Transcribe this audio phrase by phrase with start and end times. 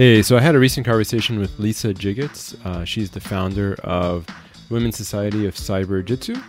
[0.00, 2.56] Hey, so I had a recent conversation with Lisa Jiggetts.
[2.64, 4.26] Uh, she's the founder of
[4.70, 6.42] Women's Society of Cyberjutsu.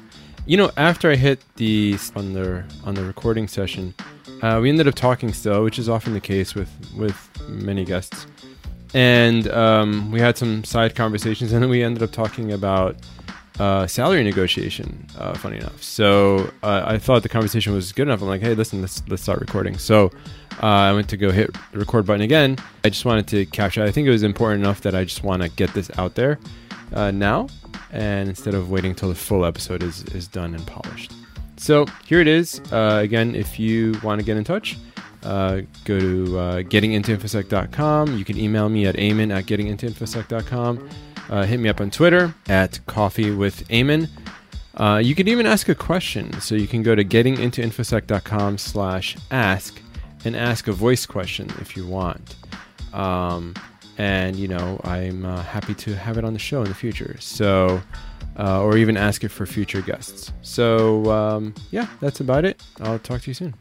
[0.46, 3.93] You know, after I hit the on the on the recording session,
[4.41, 8.25] uh, we ended up talking still, which is often the case with with many guests.
[8.93, 12.95] And um, we had some side conversations, and then we ended up talking about
[13.59, 15.05] uh, salary negotiation.
[15.17, 18.21] Uh, funny enough, so uh, I thought the conversation was good enough.
[18.21, 19.77] I'm like, hey, listen, let's let's start recording.
[19.77, 20.11] So
[20.61, 22.57] uh, I went to go hit the record button again.
[22.84, 23.84] I just wanted to capture.
[23.84, 26.40] I think it was important enough that I just want to get this out there
[26.93, 27.48] uh, now,
[27.91, 31.13] and instead of waiting until the full episode is is done and polished.
[31.57, 32.59] So here it is.
[32.71, 34.77] Uh, again, if you want to get in touch,
[35.23, 38.18] uh, go to uh, gettingintoinfosec.com.
[38.18, 40.90] You can email me at ayman at gettingintoinfosec.com.
[41.31, 44.09] Uh, hit me up on Twitter at coffee with Ayman.
[44.76, 46.41] Uh, you can even ask a question.
[46.41, 49.81] So you can go to gettingintoinfosec.com slash ask
[50.26, 52.35] and ask a voice question if you want.
[52.94, 53.55] Um,
[53.98, 57.15] and, you know, I'm uh, happy to have it on the show in the future.
[57.21, 57.82] So,
[58.37, 60.34] uh, or even ask it for future guests.
[60.41, 62.62] So, um, yeah, that's about it.
[62.82, 63.55] I'll talk to you soon.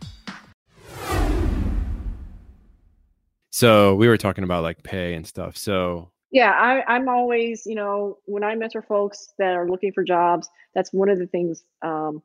[3.53, 5.57] So, we were talking about like pay and stuff.
[5.57, 10.05] So, yeah, I, I'm always, you know, when I mentor folks that are looking for
[10.05, 12.23] jobs, that's one of the things um,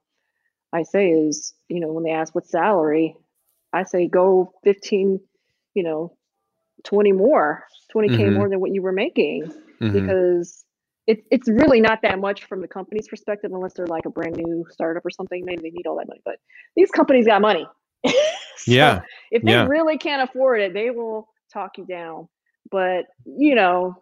[0.73, 3.15] I say is, you know, when they ask what salary,
[3.73, 5.19] I say go 15,
[5.73, 6.15] you know,
[6.83, 8.33] 20 more, 20K Mhm.
[8.33, 9.91] more than what you were making mhm.
[9.93, 10.65] because
[11.07, 14.35] it, it's really not that much from the company's perspective unless they're like a brand
[14.37, 15.43] new startup or something.
[15.45, 16.37] Maybe they need all that money, but
[16.75, 17.67] these companies got money.
[18.57, 19.67] So yeah, if they yeah.
[19.67, 22.29] really can't afford it, they will talk you down.
[22.71, 23.95] But, you know,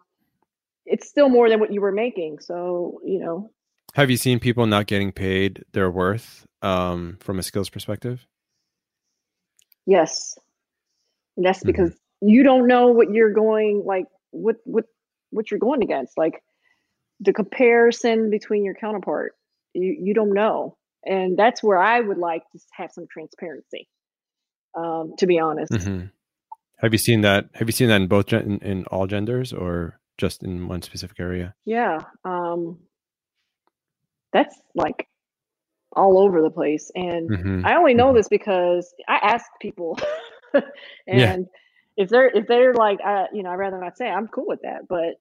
[0.86, 2.38] it's still more than what you were making.
[2.40, 3.50] So, you know,
[3.94, 8.26] Have you seen people not getting paid their worth um, from a skills perspective?
[9.86, 10.38] yes.
[11.36, 11.66] And that's Mhm.
[11.66, 14.84] because you don't know what you're going like what what
[15.30, 16.16] what you're going against.
[16.16, 16.42] Like
[17.20, 19.32] the comparison between your counterpart.
[19.74, 20.76] You you don't know.
[21.04, 23.88] And that's where I would like to have some transparency.
[24.74, 25.72] Um, to be honest.
[25.72, 26.06] hmm
[26.84, 27.48] Have you seen that?
[27.54, 30.82] Have you seen that in both gen- in, in all genders or just in one
[30.82, 31.54] specific area?
[31.64, 31.98] Yeah.
[32.24, 32.78] Um
[34.32, 35.08] that's like
[35.96, 36.90] all over the place.
[36.94, 38.16] And hmm I only know Mhm.
[38.16, 39.98] this because I ask people,
[40.54, 40.62] and
[41.06, 41.36] Yeah.
[41.96, 44.08] if they're if they're like, I, you know, I'd rather not say.
[44.08, 45.14] I'm cool with that, but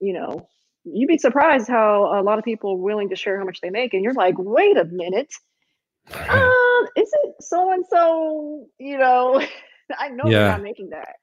[0.00, 0.48] you know,
[0.84, 3.70] you'd be surprised how a lot of people are willing to share how much they
[3.70, 5.32] make, and you're like, wait a minute,
[6.14, 8.66] uh, isn't so and so?
[8.78, 9.42] You know,
[9.98, 11.16] I know they're not making that.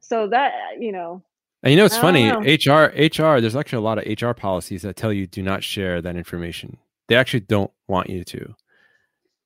[0.00, 1.22] So that you know,
[1.62, 2.28] And you know, it's funny.
[2.28, 3.40] don't HR, HR.
[3.40, 6.78] There's actually a lot of HR policies that tell you do not share that information.
[7.08, 8.54] They actually don't want you to.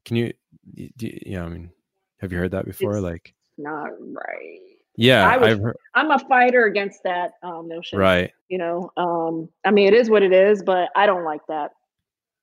[0.05, 0.33] Can you?
[0.75, 1.71] Do, you- yeah, I mean,
[2.21, 2.95] have you heard that before?
[2.95, 4.59] It's like, not right.
[4.97, 5.77] yeah, I I've heard.
[5.95, 7.99] I'm a fighter against that um, notion.
[7.99, 8.33] Right.
[8.49, 11.73] You know, um, I mean, it is what it is, but I don't like that.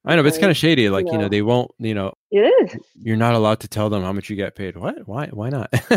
[0.06, 0.89] I know, but it's kind of shady.
[0.89, 1.72] Like, you know, know- they won't.
[1.79, 2.79] You know, It is.
[3.00, 4.75] you're not allowed to tell them how much you get paid.
[4.75, 5.07] What?
[5.07, 5.28] Why?
[5.28, 5.72] Why not?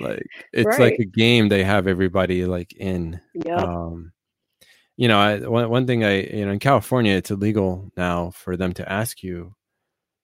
[0.00, 3.20] like, it's like a game they have everybody like in.
[3.34, 3.58] Yep.
[3.58, 4.12] Um,
[4.96, 8.56] you know, I, one one thing I you know in California, it's illegal now for
[8.56, 9.54] them to ask you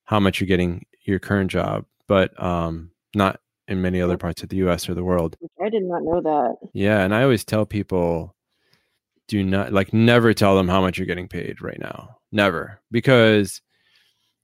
[0.05, 4.49] how much you're getting your current job, but um, not in many other parts of
[4.49, 4.89] the U.S.
[4.89, 5.37] or the world.
[5.65, 6.57] I did not know that.
[6.73, 8.35] Yeah, and I always tell people,
[9.29, 13.61] do not like never tell them how much you're getting paid right now, never, because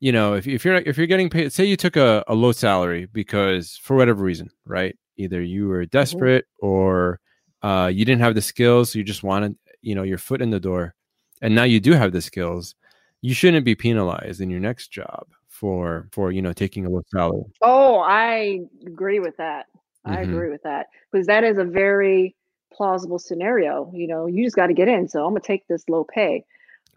[0.01, 2.53] you know if if you're if you're getting paid, say you took a, a low
[2.53, 4.97] salary because for whatever reason, right?
[5.17, 7.21] Either you were desperate or
[7.63, 10.51] uh, you didn't have the skills, so you just wanted you know your foot in
[10.51, 10.95] the door,
[11.43, 12.75] and now you do have the skills.
[13.21, 17.03] You shouldn't be penalized in your next job for for you know taking a low
[17.13, 17.45] salary.
[17.61, 19.67] Oh, I agree with that.
[20.05, 20.29] I Mhm.
[20.29, 22.35] agree with that because that is a very
[22.73, 23.91] plausible scenario.
[23.95, 25.09] You know, you just got to get in.
[25.09, 26.45] So I'm gonna take this low pay.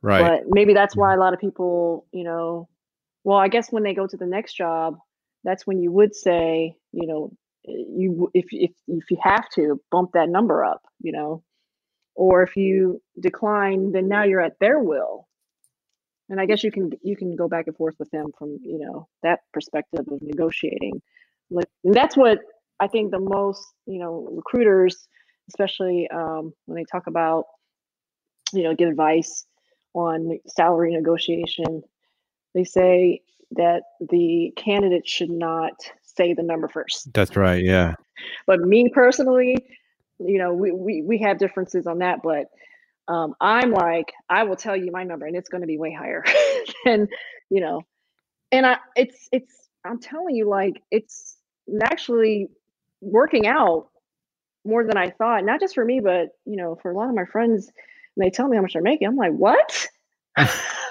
[0.02, 0.22] Right.
[0.22, 2.70] But maybe that's why a lot of people, you know,
[3.24, 4.98] well, I guess when they go to the next job,
[5.44, 7.32] that's when you would say, you know,
[7.64, 11.44] you if if if you have to bump that number up, you know,
[12.16, 15.28] or if you decline, then now you're at their will.
[16.30, 18.80] And I guess you can you can go back and forth with them from you
[18.80, 21.02] know that perspective of negotiating.
[21.50, 22.40] Like and that's what
[22.80, 25.08] I think the most you know recruiters,
[25.50, 27.46] especially um, when they talk about
[28.54, 29.46] you know give advice
[29.96, 31.82] on salary negotiation,
[32.54, 33.22] they say
[33.52, 37.12] that the candidate should not say the number first.
[37.14, 37.64] That's right.
[37.64, 37.96] Yeah.
[38.46, 39.58] But me personally,
[40.20, 42.46] you know, we we, we have differences on that, but
[43.08, 45.94] um, I'm like, I will tell you my number, and it's going to be way
[45.94, 46.24] higher
[46.86, 47.08] than
[47.50, 47.82] you know.
[48.52, 51.38] And I, it's it's I'm telling you, like it's
[51.84, 52.48] actually
[53.02, 53.90] working out
[54.66, 55.44] more than I thought.
[55.46, 57.72] Not just for me, but you know, for a lot of my friends.
[58.16, 59.08] And they tell me how much they're making.
[59.08, 59.88] I'm like, what?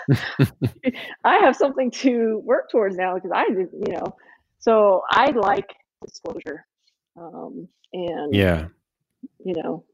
[1.25, 4.17] I have something to work towards now because I did, you know.
[4.59, 6.67] So I like disclosure,
[7.17, 8.67] um, and yeah,
[9.45, 9.85] you know,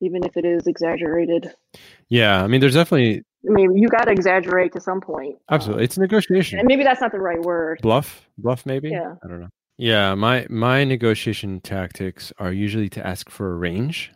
[0.00, 1.52] even if it is exaggerated.
[2.08, 3.22] Yeah, I mean, there's definitely.
[3.48, 5.36] I mean, you got to exaggerate to some point.
[5.50, 6.60] Absolutely, um, it's negotiation.
[6.60, 7.80] And maybe that's not the right word.
[7.82, 8.90] Bluff, bluff, maybe.
[8.90, 9.48] Yeah, I don't know.
[9.78, 14.12] Yeah, my my negotiation tactics are usually to ask for a range.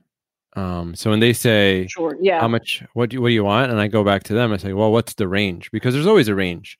[0.56, 2.82] Um, so when they say, "Sure, yeah, how much?
[2.94, 4.90] What do what do you want?" and I go back to them, I say, "Well,
[4.90, 6.78] what's the range?" Because there's always a range.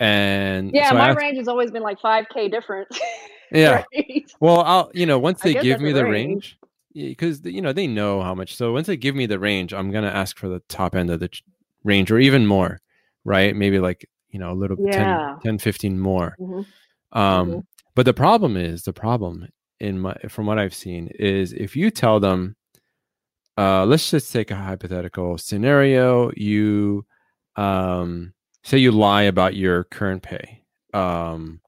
[0.00, 2.98] And yeah, so my range has always been like five k difference.
[3.52, 3.84] Yeah.
[3.94, 4.32] right?
[4.40, 6.58] Well, I'll you know once they give me the range,
[6.92, 8.56] because you know they know how much.
[8.56, 11.20] So once they give me the range, I'm gonna ask for the top end of
[11.20, 11.28] the
[11.84, 12.80] range or even more,
[13.24, 13.54] right?
[13.54, 15.36] Maybe like you know a little yeah.
[15.42, 16.34] 10, 10 15 more.
[16.40, 17.18] Mm-hmm.
[17.18, 17.60] Um, mm-hmm.
[17.94, 19.46] But the problem is the problem
[19.78, 22.56] in my from what I've seen is if you tell them,
[23.56, 26.30] uh, let's just take a hypothetical scenario.
[26.36, 27.06] You
[27.56, 30.62] um, say you lie about your current pay.
[30.92, 31.60] Um,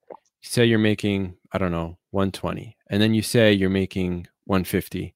[0.43, 5.15] say you're making I don't know 120, and then you say you're making 150.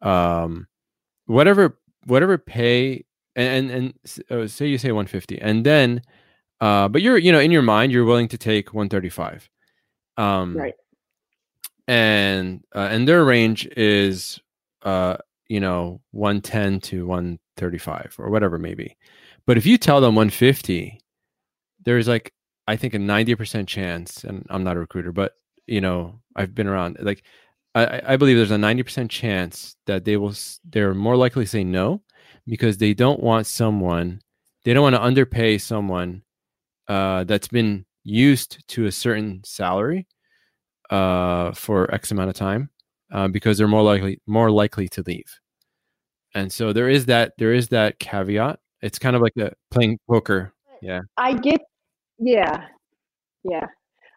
[0.00, 0.66] Um,
[1.26, 3.04] whatever whatever pay
[3.36, 3.94] and and,
[4.30, 6.02] and uh, say you say 150, and then
[6.60, 9.48] uh, but you're you know in your mind you're willing to take 135
[10.16, 10.74] um, right.
[11.88, 14.40] And uh, and their range is
[14.82, 15.16] uh,
[15.52, 18.96] you know 110 to 135 or whatever maybe.
[19.46, 20.98] But if you tell them 150,
[21.84, 22.32] there's like
[22.66, 25.32] I think a 90% chance, and I'm not a recruiter, but
[25.66, 26.96] you know I've been around.
[27.00, 27.24] Like
[27.74, 30.32] I, I believe there's a 90% chance that they will
[30.64, 32.00] they're more likely to say no
[32.46, 34.20] because they don't want someone
[34.64, 36.22] they don't want to underpay someone
[36.88, 40.06] uh, that's been used to a certain salary
[40.88, 42.70] uh, for X amount of time
[43.12, 45.41] uh, because they're more likely more likely to leave.
[46.34, 48.58] And so there is that there is that caveat.
[48.80, 50.52] It's kind of like a playing poker.
[50.80, 51.00] Yeah.
[51.16, 51.60] I get
[52.18, 52.66] yeah.
[53.44, 53.66] Yeah.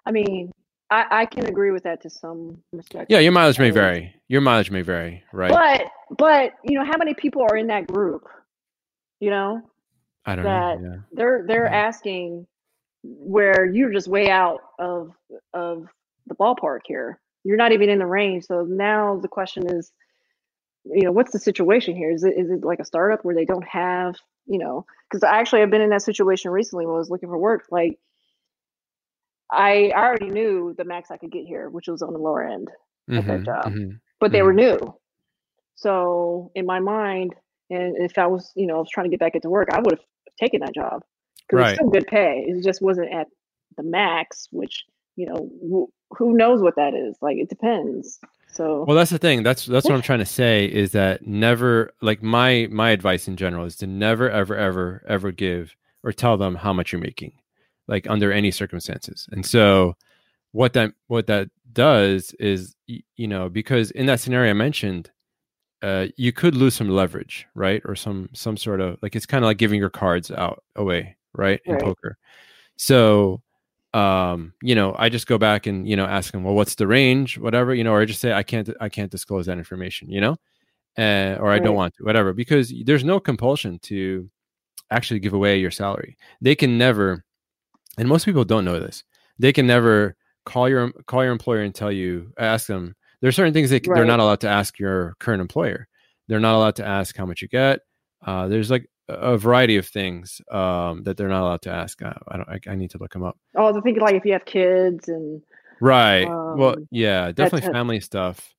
[0.06, 0.52] I mean,
[0.92, 3.10] I, I can agree with that to some respect.
[3.10, 4.14] Yeah, your mileage may vary.
[4.28, 5.52] Your mileage may vary, right?
[5.52, 8.24] But but you know, how many people are in that group?
[9.20, 9.62] You know?
[10.26, 10.90] I don't that know.
[10.90, 10.98] Yeah.
[11.12, 11.88] They're they're yeah.
[11.88, 12.48] asking
[13.04, 15.12] where you're just way out of
[15.54, 15.88] of
[16.28, 17.20] the ballpark here.
[17.44, 18.46] You're not even in the range.
[18.46, 19.92] So now the question is,
[20.86, 22.12] you know, what's the situation here?
[22.12, 24.16] Is it is it like a startup where they don't have,
[24.46, 27.30] you know, because I actually have been in that situation recently when I was looking
[27.30, 27.66] for work.
[27.72, 27.98] Like
[29.52, 32.44] I I already knew the max I could get here, which was on the lower
[32.44, 32.70] end
[33.10, 33.66] mm-hmm, of that job.
[33.66, 34.48] Mm-hmm, but they mm-hmm.
[34.48, 34.96] were new.
[35.76, 37.36] So in my mind,
[37.70, 39.80] and if I was, you know, I was trying to get back into work, I
[39.80, 40.06] would have
[40.40, 41.04] taken that job
[41.48, 41.70] because right.
[41.72, 42.46] it's still good pay.
[42.48, 43.28] It just wasn't at
[43.78, 44.86] the max, which
[45.16, 47.18] you know who knows what that is.
[47.22, 48.20] Like it depends.
[48.56, 49.44] So well, that's the thing.
[49.44, 53.36] That's that's what I'm trying to say is that never like my my advice in
[53.36, 57.34] general is to never ever ever ever give or tell them how much you're making,
[57.88, 59.28] like under any circumstances.
[59.32, 59.96] And so
[60.54, 65.12] what that what that does is you know because in that scenario I mentioned
[65.82, 67.82] uh, you could lose some leverage, right?
[67.86, 71.18] Or some some sort of like it's kind of like giving your cards out away,
[71.34, 71.60] right?
[71.66, 71.84] In right.
[71.84, 72.18] poker.
[72.78, 73.42] So
[73.96, 76.86] um, you know, I just go back and you know ask them, well, what's the
[76.86, 80.10] range, whatever, you know, or I just say I can't I can't disclose that information,
[80.12, 80.36] you know,
[80.98, 84.30] uh, or I don't want to, whatever, because there's no compulsion to
[84.92, 86.18] actually give away your salary.
[86.42, 87.24] They can never,
[87.98, 89.04] and most people don't know this.
[89.40, 92.96] They can never call your call your employer and tell you, ask them.
[93.22, 93.96] There are certain things they right.
[93.96, 95.88] they're not allowed to ask your current employer.
[96.28, 97.80] They're not allowed to ask how much you get.
[98.26, 102.02] Uh, there's like a variety of things um, that they're not allowed to ask.
[102.02, 102.50] I, I don't.
[102.50, 103.38] I, I, need to look them up.
[103.56, 105.42] Oh, I think like if you have kids and
[105.80, 106.26] right.
[106.26, 108.54] Um, well, yeah, definitely family stuff.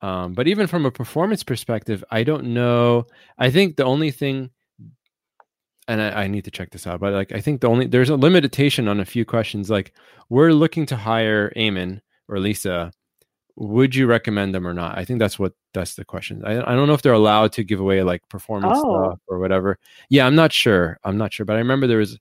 [0.00, 3.06] Um, but even from a performance perspective, I don't know.
[3.38, 4.50] I think the only thing,
[5.86, 8.10] and I, I need to check this out, but like I think the only there's
[8.10, 9.70] a limitation on a few questions.
[9.70, 9.92] Like
[10.28, 12.92] we're looking to hire Ayman or Lisa
[13.56, 14.96] would you recommend them or not?
[14.96, 16.42] I think that's what that's the question.
[16.44, 19.10] I, I don't know if they're allowed to give away like performance oh.
[19.10, 19.78] stuff or whatever.
[20.08, 20.98] Yeah, I'm not sure.
[21.04, 22.18] I'm not sure, but I remember there was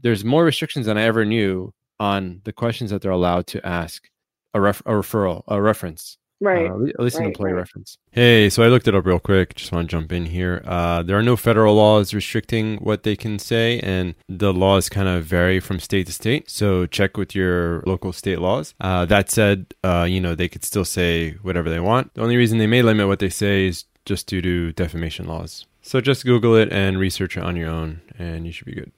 [0.00, 4.08] there's more restrictions than I ever knew on the questions that they're allowed to ask
[4.54, 6.18] a, ref, a referral, a reference.
[6.40, 6.70] Right.
[6.70, 7.58] Uh, at least right, an employee right.
[7.58, 7.98] reference.
[8.12, 9.56] Hey, so I looked it up real quick.
[9.56, 10.62] Just want to jump in here.
[10.64, 15.08] Uh, there are no federal laws restricting what they can say, and the laws kind
[15.08, 16.48] of vary from state to state.
[16.48, 18.74] So check with your local state laws.
[18.80, 22.14] Uh, that said, uh, you know, they could still say whatever they want.
[22.14, 25.66] The only reason they may limit what they say is just due to defamation laws.
[25.82, 28.92] So just Google it and research it on your own, and you should be good.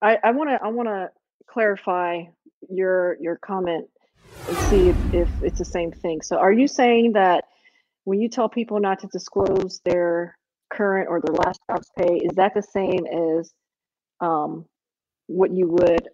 [0.00, 1.10] I want to I want to
[1.50, 2.22] clarify
[2.70, 3.88] your your comment
[4.54, 6.22] see if, if it's the same thing.
[6.22, 7.44] So, are you saying that
[8.04, 10.36] when you tell people not to disclose their
[10.72, 13.52] current or their last job's pay, is that the same as
[14.20, 14.64] um,
[15.26, 16.08] what you would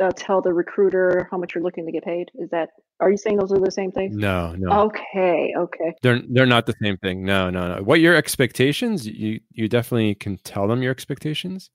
[0.00, 2.30] uh, tell the recruiter how much you're looking to get paid?
[2.34, 2.70] Is that
[3.00, 4.16] are you saying those are the same things?
[4.16, 4.86] No, no.
[4.86, 5.94] Okay, okay.
[6.02, 7.24] They're they're not the same thing.
[7.24, 7.82] No, no, no.
[7.82, 9.06] What your expectations?
[9.06, 11.70] You you definitely can tell them your expectations.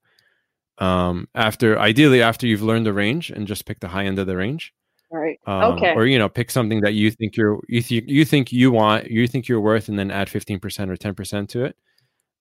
[0.79, 4.27] Um, after ideally after you've learned the range and just pick the high end of
[4.27, 4.73] the range.
[5.13, 5.39] Right.
[5.45, 5.93] Um, okay.
[5.93, 9.11] Or you know, pick something that you think you're you th- you think you want,
[9.11, 11.77] you think you're worth, and then add fifteen percent or ten percent to it.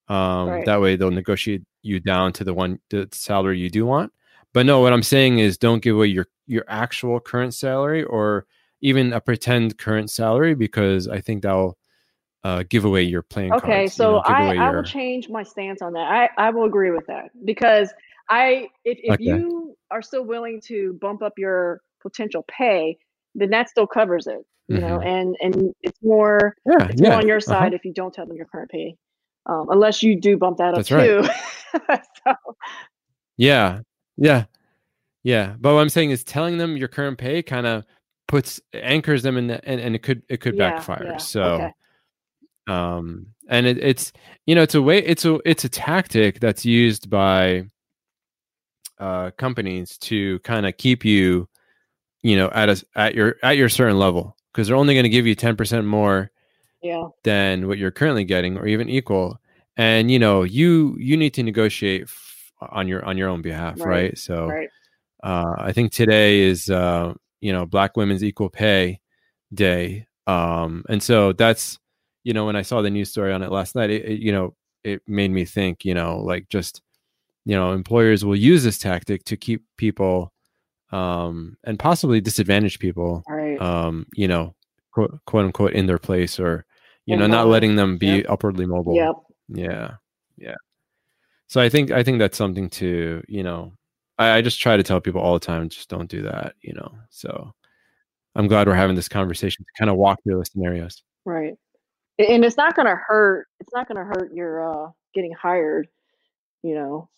[0.09, 0.65] Um, Right.
[0.65, 4.11] That way, they'll negotiate you down to the one the salary you do want.
[4.55, 8.47] But no, what I'm saying is, don't give away your your actual current salary or
[8.81, 11.77] even a pretend current salary because I think that'll
[12.43, 13.65] uh, give away your playing cards.
[13.65, 16.31] Okay, you so know, I, away I your- will change my stance on that.
[16.39, 17.93] I, I will agree with that because
[18.31, 19.25] I if, if Okay.
[19.25, 22.99] you are still willing to bump up your potential pay,
[23.35, 24.45] then that still covers it.
[24.69, 27.47] You know, and and it's more yeah, it's yeah, more on your uh-huh.
[27.47, 28.97] side if you don't tell them your current pay,
[29.47, 31.07] um, unless you do bump that up That's right.
[31.07, 31.29] too.
[32.25, 32.35] so,
[33.37, 33.81] Yeah,
[34.17, 34.45] yeah,
[35.25, 35.55] yeah.
[35.61, 37.85] But what I'm saying is, telling them your current pay kind of
[38.29, 41.19] puts anchors them in, the, and and it could it could Yeah, backfire.
[41.19, 41.73] So, okay.
[42.67, 44.13] um, and it, it's
[44.47, 47.65] you know it's a way it's a it's a tactic that's used by
[48.99, 51.49] uh companies to kind of keep you,
[52.23, 55.11] you know, at a at your at your certain level because they're only going to
[55.11, 56.31] give you ten percent more
[56.83, 59.39] yeah, than what you're currently getting or even equal.
[59.77, 63.81] And you know you you need to negotiate f- on your on your own behalf
[63.81, 64.69] right, Right, so right.
[65.25, 69.01] uh, i think today is uh, you know black women's equal pay
[69.53, 70.07] day.
[70.27, 71.79] Um, and so that's
[72.23, 74.31] you know when i saw the news story on it last night it, it you
[74.31, 76.81] know it made me think you know like just
[77.45, 80.33] you know employers will use this tactic to keep people
[80.93, 83.61] um, and possibly disadvantage people Right.
[83.61, 84.55] um, you know,
[84.93, 86.65] quote, quote unquote, in their place or,
[87.07, 88.27] you In know, not letting them be Yep.
[88.29, 88.95] upwardly mobile.
[88.95, 89.15] yep.
[89.49, 89.95] Yeah.
[90.37, 90.55] Yeah.
[91.49, 93.73] So I think, I think that's something to, you know,
[94.19, 96.73] I, I just try to tell people all the time, just don't do that, you
[96.75, 96.93] know?
[97.11, 97.53] So
[98.35, 101.03] I'm glad we're having this conversation to kind of walk through the scenarios.
[101.25, 101.55] Right.
[102.19, 105.89] And it's not gonna hurt it's not gonna hurt your uh getting hired,
[106.63, 107.09] you know.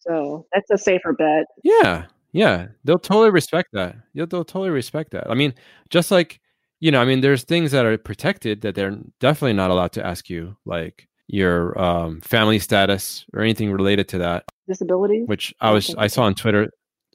[0.00, 1.44] So that's a safer bet.
[1.62, 2.06] Yeah.
[2.32, 2.68] Yeah.
[2.84, 3.96] They'll totally respect that.
[4.14, 5.30] They'll, they'll totally respect that.
[5.30, 5.54] I mean,
[5.90, 6.40] just like,
[6.80, 10.06] you know, I mean, there's things that are protected that they're definitely not allowed to
[10.06, 14.44] ask you, like your um, family status or anything related to that.
[14.68, 16.70] Disability, which I was I saw on Twitter,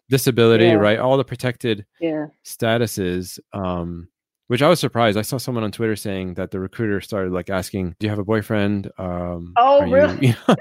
[0.10, 0.74] disability, Yeah.
[0.75, 1.00] right?
[1.00, 2.27] All the protected Yeah.
[2.45, 3.39] statuses.
[3.53, 4.07] Um,
[4.48, 5.17] which I was surprised.
[5.17, 8.19] I saw someone on Twitter saying that the recruiter started like asking, "Do you have
[8.19, 10.27] a boyfriend?" Um, Oh, are you-" really?
[10.27, 10.55] you know?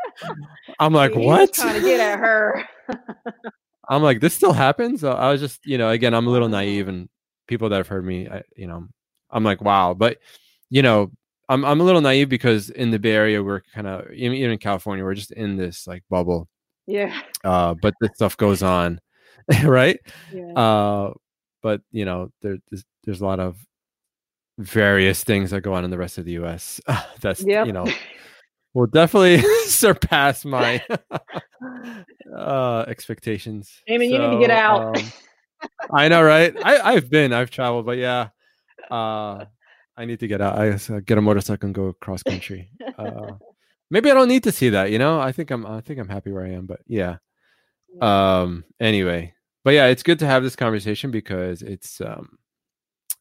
[0.80, 1.52] I'm like, He was what?
[1.52, 2.64] trying to get at her.
[3.88, 5.00] I'm like, this still happens.
[5.02, 7.08] So I was just, you know, again, I'm a little naive, and
[7.48, 8.86] people that have heard me, I, you know,
[9.30, 9.94] I'm like, wow.
[9.94, 10.18] But
[10.70, 11.10] you know,
[11.48, 14.58] I'm I'm a little naive because in the Bay Area, we're kind of even, in
[14.58, 16.48] California, we're just in this like bubble.
[16.86, 17.20] yeah.
[17.44, 19.00] Uh, but this stuff goes on,
[19.64, 19.98] right?
[20.32, 20.52] Yeah.
[20.54, 21.12] uh
[21.62, 23.56] but you know there, there's there's a lot of
[24.58, 26.80] various things that go on in the rest of the us
[27.20, 27.66] that's Yep.
[27.66, 27.86] you know
[28.74, 30.84] will definitely surpass my
[32.36, 33.82] uh expectations.
[33.88, 34.96] Amy, you need to get out.
[34.98, 35.12] um,
[35.94, 36.54] i know right?
[36.62, 38.28] I i've been i've traveled but yeah
[38.90, 39.44] uh
[39.96, 40.58] i need to get out.
[40.58, 42.70] I uh, get a motorcycle and go cross country.
[42.98, 43.32] Uh
[43.90, 45.20] maybe i don't need to see that you know?
[45.20, 47.16] I think i'm i think i'm happy where i am but yeah.
[48.00, 52.38] Um anyway but yeah it's good to have this conversation because it's um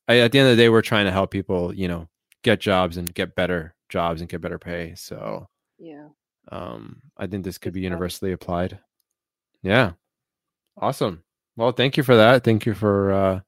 [0.07, 2.09] I, at the end of the day we're trying to help people you know
[2.43, 5.47] get jobs and get better jobs and get better pay so
[5.77, 6.07] yeah.
[6.51, 8.79] um i think this could be universally applied
[9.61, 9.91] yeah
[10.81, 11.23] awesome
[11.55, 13.39] well thank you for that thank you for uh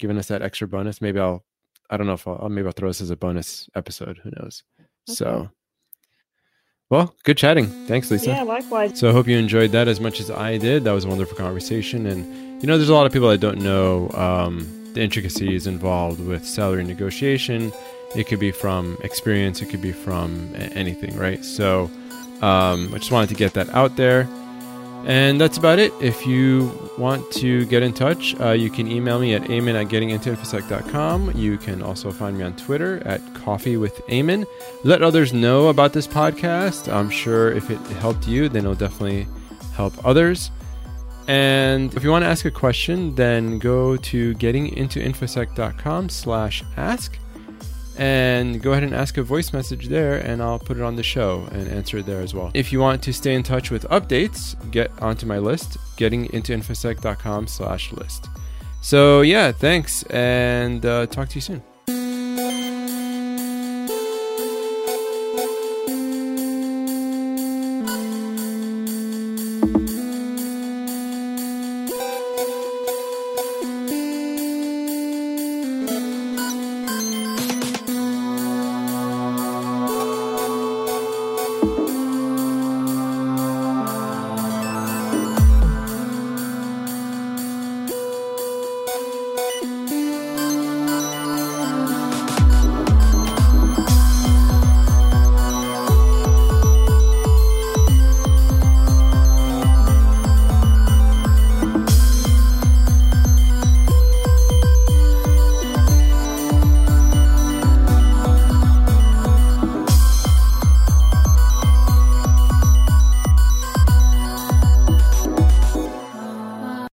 [0.00, 1.44] giving us that extra bonus maybe i'll
[1.90, 4.62] i don't know if i'll maybe i'll throw this as a bonus episode who knows
[5.06, 5.48] so
[6.90, 8.98] well good chatting thanks lisa Yeah, likewise.
[8.98, 10.84] so I hope you enjoyed that as much as I did.
[10.84, 12.06] That was a wonderful conversation.
[12.06, 12.20] And,
[12.62, 14.56] you know, there's a lot of people that don't know um,
[14.94, 17.72] the intricacies involved with salary negotiation.
[18.16, 21.44] It could be from experience, it could be from anything, right?
[21.44, 21.90] So
[22.42, 24.28] um, I just wanted to get that out there.
[25.06, 25.92] And that's about it.
[26.00, 29.88] If you want to get in touch, uh, you can email me at ayman at
[29.88, 31.36] gettingintoinfosec.com.
[31.36, 34.44] You can also find me on Twitter at coffee with Ayman.
[34.84, 36.92] Let others know about this podcast.
[36.92, 39.28] I'm sure if it helped you, then it'll definitely
[39.74, 40.50] help others.
[41.28, 47.18] And if you want to ask a question, then go to gettingintoinfosec.com slash ask
[47.98, 51.02] and go ahead and ask a voice message there and I'll put it on the
[51.02, 52.50] show and answer it there as well.
[52.54, 57.92] If you want to stay in touch with updates, get onto my list, gettingintoinfosec.com slash
[57.92, 58.28] list.
[58.80, 61.62] So yeah, thanks, and uh, talk to you soon.